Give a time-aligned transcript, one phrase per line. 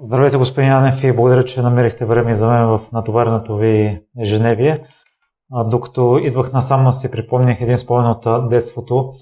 [0.00, 4.86] Здравейте, господин Янев, и благодаря, че намерихте време за мен в натовареното ви ежедневие.
[5.50, 9.12] Докато идвах насам, си припомних един спомен от детството.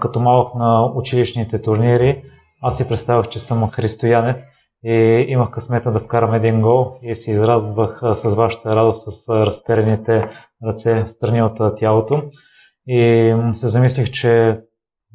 [0.00, 2.22] Като малък на училищните турнири,
[2.62, 4.36] аз си представях, че съм христоянец
[4.84, 10.28] и имах късмета да вкарам един гол и се израздвах с вашата радост с разперените
[10.66, 12.22] ръце в страни от тялото.
[12.86, 14.60] И се замислих, че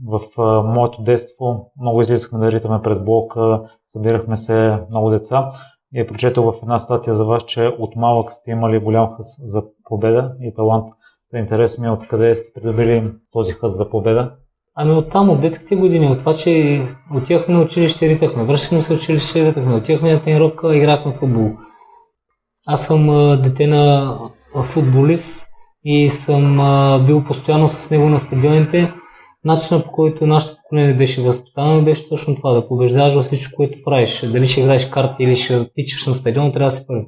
[0.08, 0.22] в
[0.64, 5.52] моето детство много излизахме да ритаме пред блока, събирахме се много деца
[5.94, 9.28] и е прочетал в една статия за вас, че от малък сте имали голям хъс
[9.44, 10.86] за победа и талант.
[11.34, 14.32] Да интересно ми е откъде сте придобили този хъс за победа.
[14.76, 16.82] Ами от там, от детските години, от това, че
[17.16, 21.52] отивахме на училище, ритахме, връщахме се училище, ритахме, отивахме на тренировка, играхме футбол.
[22.68, 23.08] Аз съм
[23.44, 24.16] дете на
[24.64, 25.48] футболист
[25.84, 26.58] и съм
[27.06, 28.94] бил постоянно с него на стадионите
[29.50, 33.84] начинът по който нашето поколение беше възпитано беше точно това, да побеждаваш във всичко, което
[33.86, 34.26] правиш.
[34.32, 37.06] Дали ще играеш карти или ще тичаш на стадион, трябва да си първи.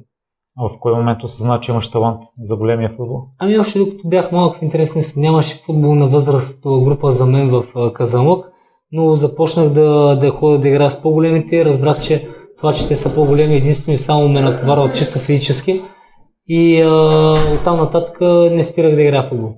[0.58, 3.22] А в кой момент осъзна, че имаш талант за големия футбол?
[3.38, 8.52] Ами още докато бях малък в интересни нямаше футболна възрастова група за мен в Казанлък,
[8.92, 11.64] но започнах да, да ходя да играя с по-големите.
[11.64, 15.82] Разбрах, че това, че те са по-големи, единствено и само ме натоварва чисто физически.
[16.46, 19.54] И а, оттам нататък не спирах да играя в футбол.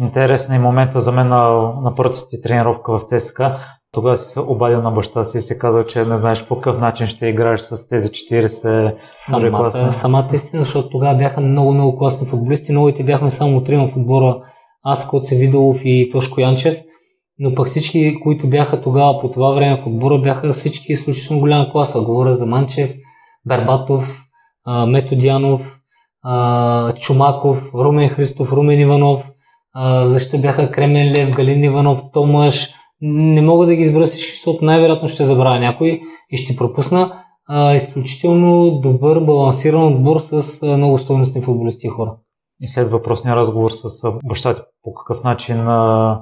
[0.00, 3.58] Интересен е момента за мен на, на първата ти тренировка в ЦСКА.
[3.92, 6.78] Тогава си се обадил на баща си и си казал, че не знаеш по какъв
[6.78, 9.92] начин ще играеш с тези 40 самата, класни.
[9.92, 12.72] Самата истина, защото тогава бяха много, много класни футболисти.
[12.72, 14.42] Новите бяхме само трима в отбора.
[14.82, 16.78] Аз, Коце Видолов и Тошко Янчев.
[17.38, 21.70] Но пък всички, които бяха тогава по това време в отбора, бяха всички изключително голяма
[21.70, 22.00] класа.
[22.00, 22.94] Говоря за Манчев,
[23.48, 24.22] Бербатов,
[24.86, 25.78] Методянов,
[27.00, 29.30] Чумаков, Румен Христов, Румен Иванов,
[30.04, 32.68] защо бяха Кремен Лев, Галин Иванов, Томаш.
[33.00, 37.12] Не мога да ги избера всички, защото най-вероятно ще забравя някой и ще пропусна.
[37.48, 42.16] А, изключително добър, балансиран отбор с а, много стойностни футболисти и хора.
[42.60, 46.20] И след въпросния разговор с баща ти, по какъв начин а,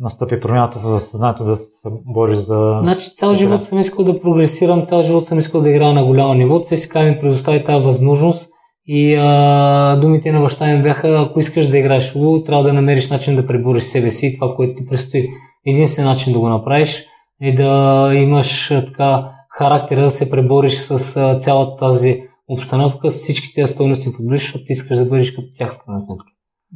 [0.00, 2.78] настъпи промяната за съзнанието да се бориш за...
[2.82, 6.34] Значи цял живот съм искал да прогресирам, цял живот съм искал да играя на голямо
[6.34, 6.60] ниво.
[6.60, 8.49] ЦСКА ми предостави тази възможност
[8.86, 13.10] и а, думите на баща ми бяха, ако искаш да играеш футбол, трябва да намериш
[13.10, 15.28] начин да пребориш себе си и това, което ти предстои.
[15.66, 17.04] Единствен начин да го направиш
[17.42, 23.66] е да имаш така характера да се пребориш с а, цялата тази обстановка, с всичките
[23.66, 26.26] стойности футболисти, защото ти искаш да бъдеш като тях с сметка.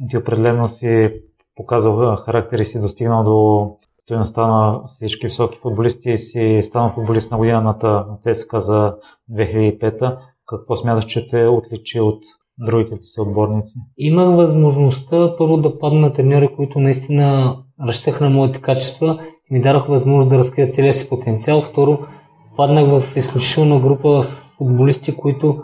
[0.09, 1.11] Ти определено си
[1.55, 3.69] показал характер и си достигнал до
[4.01, 8.95] стоеността на всички високи футболисти и си станал футболист на годината на ЦСКА за
[9.31, 10.17] 2005
[10.47, 12.19] какво смяташ, че те отличи от
[12.57, 13.73] другите си отборници?
[13.97, 17.57] Имах възможността първо да падна на треньори, които наистина
[17.87, 19.19] разчитаха на моите качества
[19.51, 21.61] и ми дарах възможност да разкрия целия си потенциал.
[21.61, 21.99] Второ,
[22.57, 25.61] паднах в изключителна група с футболисти, които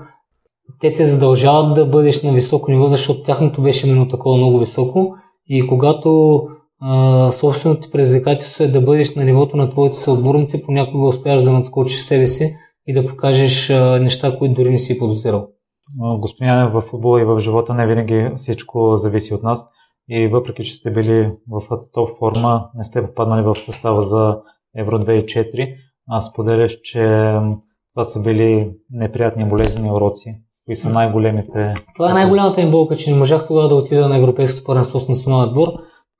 [0.79, 5.15] те те задължават да бъдеш на високо ниво, защото тяхното беше именно такова много високо.
[5.47, 6.41] И когато
[6.79, 11.51] а, собственото ти предизвикателство е да бъдеш на нивото на твоите съотборници, понякога успяваш да
[11.51, 12.55] надскочиш себе си
[12.87, 13.69] и да покажеш
[13.99, 15.47] неща, които дори не си подозирал.
[16.19, 19.67] Господин в футбола и в живота не винаги всичко зависи от нас
[20.09, 21.61] и въпреки, че сте били в
[21.93, 24.37] топ форма, не сте попаднали в състава за
[24.77, 25.75] Евро 2004,
[26.09, 27.33] аз споделяш, че
[27.93, 30.35] това са били неприятни болезнени уроци.
[30.65, 31.73] Кои са най-големите?
[31.95, 35.09] Това е най-голямата им болка, че не можах тогава да отида на Европейското първенство с
[35.09, 35.67] национален отбор.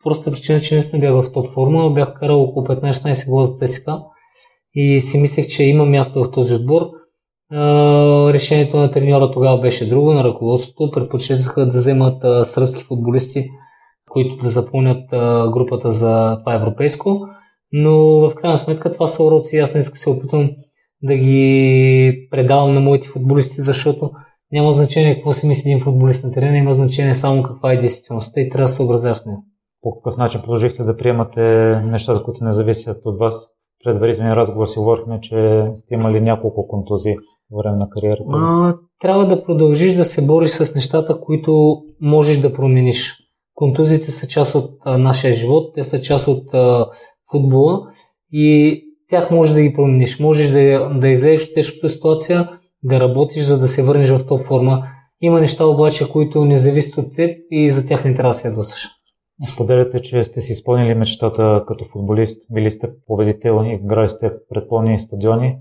[0.04, 3.90] Просто причина, че наистина бях в топ форма, бях карал около 15-16 гола за ЦСК
[4.74, 6.82] и си мислех, че има място в този отбор.
[8.34, 10.92] Решението на треньора тогава беше друго, на ръководството.
[10.92, 13.50] Предпочитаха да вземат сръбски футболисти,
[14.10, 15.10] които да запълнят
[15.52, 17.20] групата за това европейско.
[17.72, 17.96] Но
[18.30, 19.58] в крайна сметка това са уроци.
[19.58, 20.50] Аз днес се опитвам
[21.04, 24.12] да ги предавам на моите футболисти, защото
[24.52, 28.42] няма значение какво си мисли един футболист на терена, има значение само каква е действителността
[28.42, 29.38] и трябва да се образяваш с нея.
[29.82, 31.42] По какъв начин продължихте да приемате
[31.86, 33.48] нещата, които не зависят от вас?
[33.84, 37.16] Предварителния разговор си говорихме, че сте имали няколко контузии
[37.50, 38.30] по време на кариерата.
[38.34, 43.18] А, трябва да продължиш да се бориш с нещата, които можеш да промениш.
[43.56, 46.90] Контузиите са част от а, нашия живот, те са част от а,
[47.32, 47.82] футбола
[48.32, 48.78] и
[49.10, 50.20] тях можеш да ги промениш.
[50.20, 52.50] Можеш да, да излезеш от тежката ситуация,
[52.84, 54.88] да работиш, за да се върнеш в топ форма.
[55.22, 58.48] Има неща обаче, които не зависят от теб и за тях не трябва да се
[58.48, 58.90] ядосаш.
[59.54, 64.70] Споделяте, че сте си изпълнили мечтата като футболист, били сте победител и играли сте пред
[64.70, 65.58] пълни стадиони,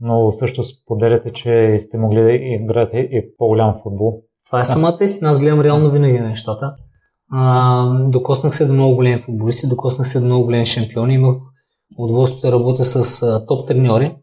[0.00, 4.12] но също споделяте, че сте могли да играете и по-голям футбол.
[4.46, 5.30] Това е самата истина.
[5.30, 6.74] Аз гледам реално винаги на нещата.
[7.32, 11.36] А, докоснах се до много големи футболисти, докоснах се до много големи шампиони, имах
[11.98, 14.16] удоволствие да работя с а, топ треньори,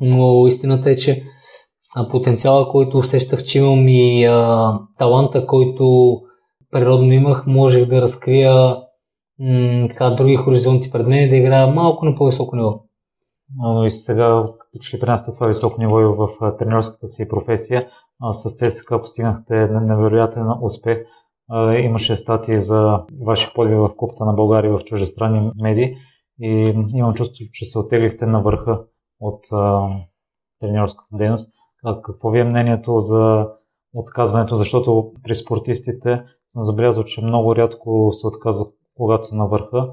[0.00, 1.22] но истината е, че
[2.10, 6.16] потенциала, който усещах, че имам и а, таланта, който
[6.74, 8.76] природно имах, можех да разкрия
[9.40, 12.80] м- така, други хоризонти пред мен и да играя малко на по-високо ниво.
[13.56, 16.28] Но и сега, като че ли пренасте това високо ниво и в
[16.58, 17.88] тренерската си професия,
[18.32, 20.98] с ЦСКА постигнахте невероятен успех.
[21.78, 25.96] Имаше статии за ваши подвиги в Купата на България в чужестранни медии
[26.40, 28.80] и имам чувство, че се отеглихте на върха
[29.20, 29.40] от
[30.60, 31.50] тренерската дейност.
[32.04, 33.46] Какво ви е мнението за
[33.94, 39.88] отказването, защото при спортистите съм забелязал, че много рядко се отказва, когато са на върха.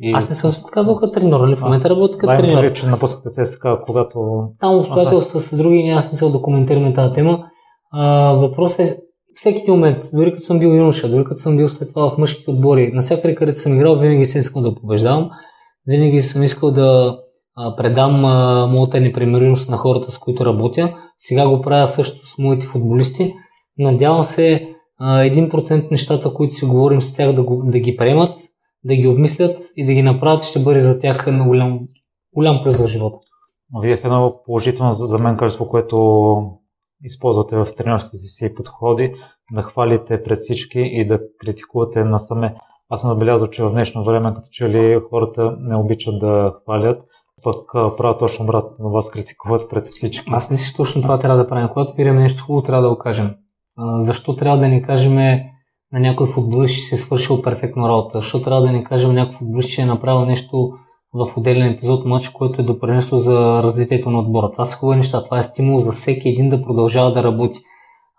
[0.00, 0.12] И...
[0.12, 1.56] Аз не съм се отказал като тренер, нали?
[1.56, 2.54] В момента работя като тренер.
[2.54, 4.48] Нали, че напускате ЦСКА, когато...
[4.60, 7.44] Там обстоятелства с други, няма смисъл да коментираме тази тема.
[7.92, 8.98] А, въпросът е,
[9.34, 12.18] всеки един момент, дори като съм бил юноша, дори като съм бил след това в
[12.18, 15.30] мъжките отбори, навсякъде където съм играл, винаги съм искал да побеждавам,
[15.86, 17.18] винаги съм искал да
[17.76, 18.20] предам
[18.70, 20.94] моята непримиримост на хората, с които работя.
[21.18, 23.34] Сега го правя също с моите футболисти.
[23.78, 24.68] Надявам се
[25.00, 28.34] един процент нещата, които си говорим с тях да, го, да ги приемат,
[28.84, 31.80] да ги обмислят и да ги направят, ще бъде за тях на голям,
[32.34, 33.18] голям плюс в живота.
[33.82, 36.36] Вие в едно положително за мен качество, което
[37.02, 39.14] използвате в тренерските си подходи,
[39.52, 42.54] да хвалите пред всички и да критикувате насаме.
[42.88, 47.02] Аз съм забелязал, че в днешно време, като че ли хората не обичат да хвалят,
[47.44, 50.24] пък правят точно обратно на вас, критикуват пред всички.
[50.30, 51.68] Аз мисля, че точно това трябва да правим.
[51.68, 53.30] Когато видим нещо хубаво, трябва да го кажем.
[53.98, 55.14] Защо трябва да ни кажем
[55.92, 58.18] на някой футболист, че си е свършил перфектно работа?
[58.18, 60.70] Защо трябва да ни кажем някой футболист, че е направил нещо
[61.14, 64.50] в отделен епизод матч, което е допринесло за развитието на отбора.
[64.50, 67.60] Това са хубави неща, това е стимул за всеки един да продължава да работи.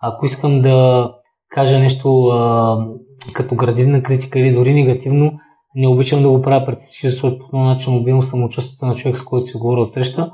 [0.02, 1.10] Ако искам да
[1.50, 2.32] кажа нещо
[3.32, 5.32] като градивна критика или дори негативно,
[5.76, 9.16] не обичам да го правя пред всички, защото по този начин убивам самочувствието на човек,
[9.16, 10.32] с който си говоря от среща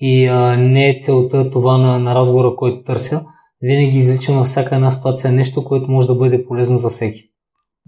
[0.00, 3.24] и а, не е целта това на, на разговора, който търся.
[3.62, 7.22] Винаги изличам във всяка една ситуация нещо, което може да бъде полезно за всеки.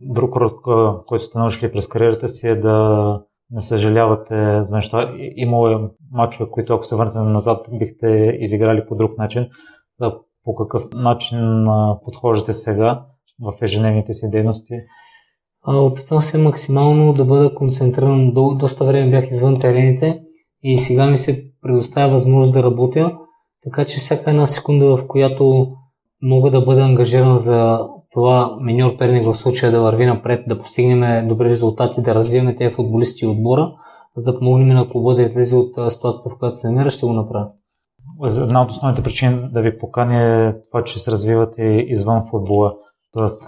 [0.01, 0.61] Друг урок,
[1.07, 3.21] който сте научили през кариерата си е да
[3.51, 5.15] не съжалявате за неща.
[5.37, 5.79] Имало е
[6.13, 9.49] мачове, които ако се върнете назад, бихте изиграли по друг начин.
[10.01, 11.67] Да, по какъв начин
[12.05, 13.05] подхождате сега
[13.41, 14.75] в ежедневните си дейности?
[15.67, 18.33] Опитвам се максимално да бъда концентриран.
[18.33, 20.21] До, доста време бях извън терените
[20.63, 23.19] и сега ми се предоставя възможност да работя,
[23.63, 25.67] така че всяка една секунда, в която
[26.23, 27.79] мога да бъда ангажиран за
[28.13, 32.75] това миньор Перник в случая да върви напред, да постигнем добри резултати, да развиеме тези
[32.75, 33.73] футболисти и отбора,
[34.17, 37.13] за да помогнем на клуба да излезе от ситуацията, в която се намира, ще го
[37.13, 37.49] направя.
[38.27, 42.75] Една от основните причини да ви поканя е това, че се развивате извън футбола
[43.15, 43.47] с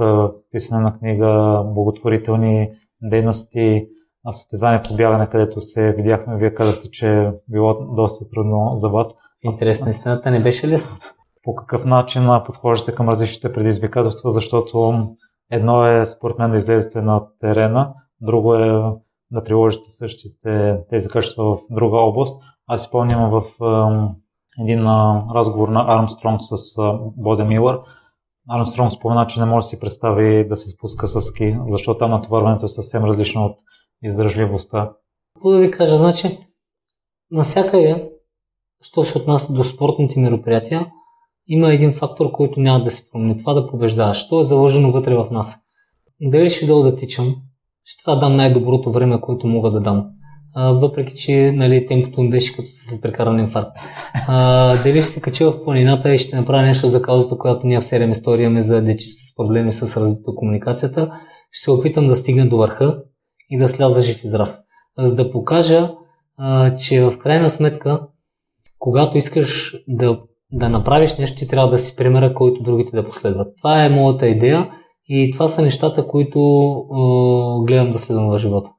[0.53, 2.71] писане на книга, благотворителни
[3.03, 3.87] дейности,
[4.33, 9.09] състезания по бягане, където се видяхме, вие казахте, че е било доста трудно за вас.
[9.43, 10.97] Интересна истината не беше лесно
[11.45, 15.07] по какъв начин подхождате към различните предизвикателства, защото
[15.51, 18.83] едно е според мен да излезете на терена, друго е
[19.31, 22.43] да приложите същите тези качества в друга област.
[22.67, 23.43] Аз спомням в
[24.61, 24.87] един
[25.35, 26.57] разговор на Армстронг с
[27.17, 27.81] Боде Милър.
[28.49, 32.11] Армстронг спомена, че не може да си представи да се спуска с ски, защото там
[32.11, 33.57] натоварването е съвсем различно от
[34.03, 34.93] издържливостта.
[35.35, 36.39] Какво да ви кажа, значи,
[37.31, 38.11] насякъде,
[38.83, 40.87] що се отнася до спортните мероприятия,
[41.47, 43.39] има един фактор, който няма да се промени.
[43.39, 44.29] Това да побеждаваш.
[44.29, 45.59] То е заложено вътре в нас.
[46.21, 47.37] Дали ще долу да тичам,
[47.85, 50.11] ще трябва да дам най-доброто време, което мога да дам.
[50.55, 53.77] А, въпреки, че нали, темпото ми беше като след прекаран инфаркт.
[54.29, 57.81] А, дали ще се кача в планината и ще направя нещо за каузата, която ние
[57.81, 61.11] в серия история имаме за дечица с проблеми с развитието комуникацията,
[61.51, 62.99] ще се опитам да стигна до върха
[63.51, 64.59] и да сляза жив и здрав.
[64.99, 65.91] За да покажа,
[66.39, 68.01] а, че в крайна сметка,
[68.79, 70.19] когато искаш да
[70.53, 73.57] да направиш нещо, ти трябва да си примера, който другите да последват.
[73.57, 74.71] Това е моята идея
[75.09, 78.71] и това са нещата, които е, гледам да следвам в живота.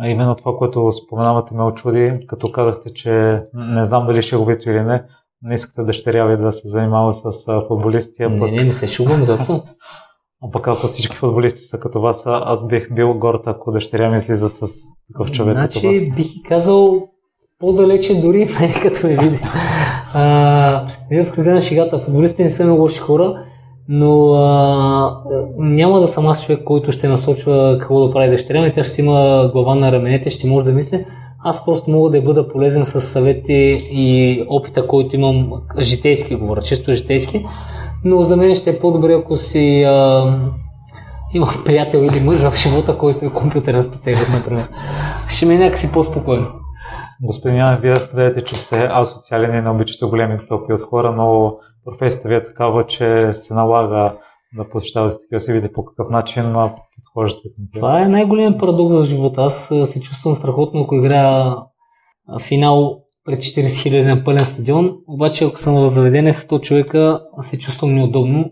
[0.00, 4.44] А именно това, което споменавате ме очуди, като казахте, че не знам дали ще го
[4.44, 5.04] видите или не,
[5.42, 8.22] не искате дъщеря ви да се занимава с футболисти.
[8.22, 8.50] А пък...
[8.50, 9.62] Не, не, не се шугвам защо.
[10.42, 14.16] А пък ако всички футболисти са като вас, аз бих бил горд, ако дъщеря ми
[14.16, 14.60] излиза с
[15.12, 16.16] такъв човек значи, като вас.
[16.16, 17.08] бих и казал
[17.58, 19.40] по-далече дори мен като ме види.
[20.12, 20.86] А,
[21.24, 23.44] в кръга на шегата, футболистите не са много лоши хора,
[23.88, 25.16] но а,
[25.58, 28.72] няма да съм аз човек, който ще насочва какво да прави дъщеря ми.
[28.72, 31.00] Тя ще си има глава на раменете, ще може да мисля.
[31.44, 36.92] Аз просто мога да бъда полезен с съвети и опита, който имам, житейски говоря, чисто
[36.92, 37.44] житейски.
[38.04, 40.24] Но за мен ще е по-добре, ако си а,
[41.34, 44.68] имам приятел или мъж в живота, който е компютърен специалист, например.
[45.28, 46.46] Ще ми е някакси по-спокойно.
[47.22, 51.56] Господин Янев, вие споделяте, че сте асоциален и не обичате големи тълпи от хора, но
[51.84, 54.12] професията ви е такава, че се налага
[54.56, 56.42] да посещавате такива си видите по какъв начин
[56.96, 57.88] подхождате към това.
[57.88, 59.42] Това е най-големият парадокс в живота.
[59.42, 61.56] Аз се чувствам страхотно, ако играя
[62.40, 67.20] финал пред 40 хиляди на пълен стадион, обаче ако съм в заведение с 100 човека,
[67.40, 68.50] се чувствам неудобно.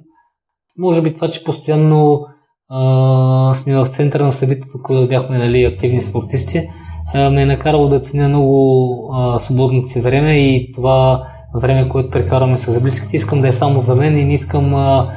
[0.78, 2.26] Може би това, че постоянно
[2.68, 6.68] а, сме в центъра на събитието, когато бяхме нали, активни спортисти,
[7.14, 12.10] а, ме е накарало да ценя много а, свободното си време и това време, което
[12.10, 15.12] прекарваме с близките, искам да е само за мен и не искам а,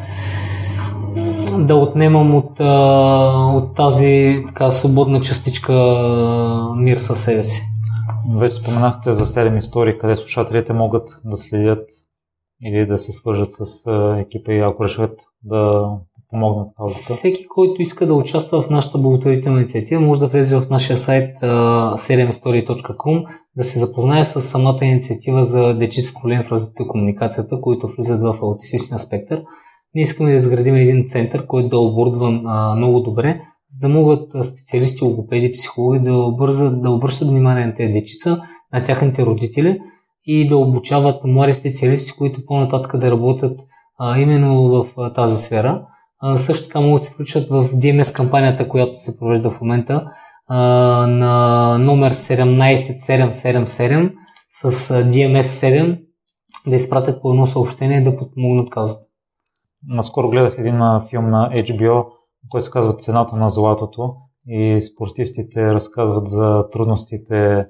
[1.58, 2.74] да отнемам от, а,
[3.54, 5.74] от тази така свободна частичка
[6.76, 7.64] мир със себе си.
[8.36, 11.90] Вече споменахте за 7 истории, къде слушателите могат да следят
[12.64, 15.90] или да се свържат с екипа и ако решат да
[16.30, 17.14] помогнат каузата.
[17.14, 21.38] Всеки, който иска да участва в нашата благотворителна инициатива, може да влезе в нашия сайт
[21.38, 23.26] uh, 7story.com,
[23.58, 27.88] да се запознае с самата инициатива за дечица с проблем в развитието и комуникацията, които
[27.88, 29.44] влизат в аутистичния спектър.
[29.94, 31.78] Ние искаме да изградим един център, който да
[32.28, 37.74] е много добре, за да могат специалисти, логопеди, психологи да, обързат, да обръщат внимание на
[37.74, 38.42] тези дечица,
[38.74, 39.80] на тяхните родители
[40.26, 43.60] и да обучават млади специалисти, които по-нататък да работят
[44.00, 45.86] а, именно в а, тази сфера.
[46.36, 50.12] Също така могат да се включат в DMS кампанията, която се провежда в момента
[50.50, 54.14] на номер 17777
[54.50, 56.02] с DMS 7
[56.68, 59.06] да изпратят по едно съобщение да подпомогнат каузата.
[59.88, 60.80] Наскоро гледах един
[61.10, 62.06] филм на HBO,
[62.50, 64.16] който се казва Цената на златото
[64.48, 67.66] и спортистите разказват за трудностите,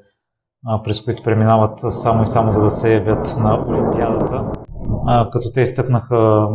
[0.83, 4.51] през които преминават само и само за да се явят на Олимпиадата.
[5.31, 6.47] Като те изтъкнаха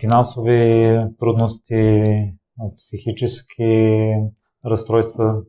[0.00, 2.02] финансови трудности,
[2.76, 4.12] психически
[4.66, 5.42] разстройства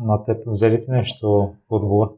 [0.00, 0.36] на теб.
[0.46, 2.08] Взели ти нещо отговор?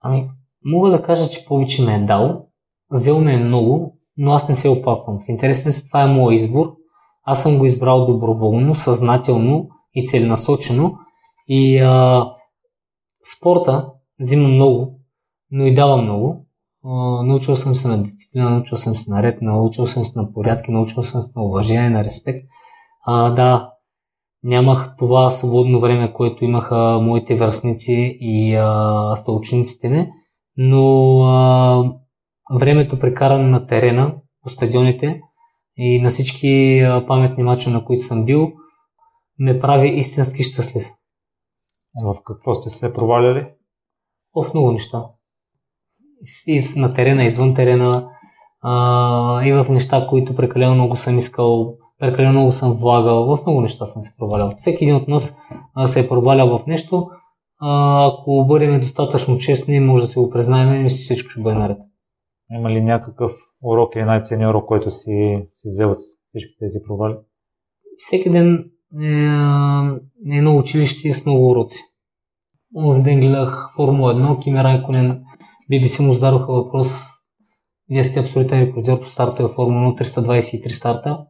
[0.00, 0.30] Ами,
[0.64, 2.46] мога да кажа, че повече ме е дал.
[2.90, 5.18] Взел ме е много, но аз не се оплаквам.
[5.20, 6.78] В интересен си това е моят избор
[7.30, 10.98] аз съм го избрал доброволно, съзнателно и целенасочено.
[11.48, 12.26] И а,
[13.36, 15.00] спорта взима много,
[15.50, 16.46] но и дава много.
[17.24, 20.70] Научил съм се на дисциплина, научил съм се на ред, научил съм се на порядки,
[20.70, 22.48] научил съм се на уважение, на респект.
[23.06, 23.72] А, да,
[24.42, 30.08] нямах това свободно време, което имаха моите връзници и а, съучениците ми,
[30.56, 31.92] но а,
[32.54, 35.20] времето прекарано на терена, по стадионите,
[35.76, 38.52] и на всички паметни мачове, на които съм бил,
[39.38, 40.90] ме прави истински щастлив.
[42.04, 43.48] В какво сте се проваляли?
[44.34, 45.04] В много неща.
[46.46, 48.08] И на терена, извън терена,
[48.62, 53.60] а, и в неща, които прекалено много съм искал, прекалено много съм влагал, в много
[53.60, 54.52] неща съм се провалял.
[54.56, 55.36] Всеки един от нас
[55.74, 57.06] а, се е провалял в нещо.
[57.60, 61.58] А, ако бъдем достатъчно честни, може да се го признаем и мисля, всичко ще бъде
[61.58, 61.78] наред.
[62.50, 63.32] Има ли някакъв
[63.62, 67.14] урок е най-ценният урок, който си, си взел с всички тези провали?
[67.98, 68.64] Всеки ден
[69.02, 69.06] е,
[70.36, 71.82] е на училище с много уроци.
[72.76, 75.22] Онзи ден гледах Формула 1, Кими Райконен,
[75.72, 76.88] BBC му зададоха въпрос
[77.90, 81.24] вие сте абсолютен рекордер по стартове Формула 1, 323 старта.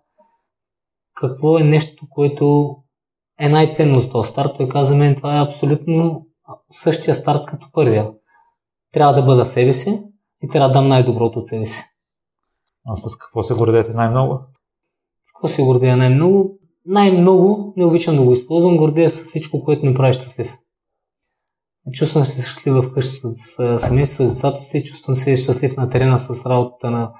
[1.14, 2.76] Какво е нещо, което
[3.40, 4.50] е най-ценно за този старт?
[4.56, 6.26] Той каза мен, това е абсолютно
[6.70, 8.10] същия старт като първия.
[8.92, 10.02] Трябва да бъда себе си
[10.42, 11.84] и трябва да дам най-доброто от себе си.
[12.86, 14.40] А с какво се гордеете най-много?
[15.24, 16.58] С какво се гордея най-много?
[16.86, 20.56] Най-много не обичам да го използвам, гордея с всичко, което ми прави щастлив.
[21.92, 26.46] Чувствам се щастлив вкъщи с семейството, с децата си, чувствам се щастлив на терена с
[26.46, 27.12] работата на,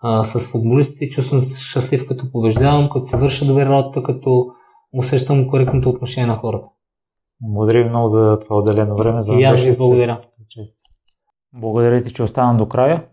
[0.00, 4.46] а, с футболистите, чувствам се щастлив като побеждавам, като се върша добре работа, като
[4.98, 6.68] усещам коректното отношение на хората.
[7.40, 9.22] Благодаря много за това отделено време.
[9.22, 10.20] За и аз ви благодаря.
[11.54, 13.04] Благодаря ти, че остана до края.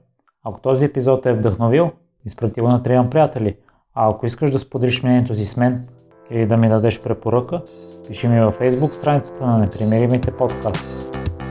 [0.44, 1.92] Ако този епизод е вдъхновил,
[2.26, 3.58] изпрати го на трима приятели.
[3.94, 5.88] А ако искаш да споделиш мнението си с мен
[6.32, 7.62] или да ми дадеш препоръка,
[8.08, 10.86] пиши ми във Facebook страницата на Непримиримите подкаст.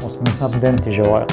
[0.06, 1.26] Усмихнат ден ти желая!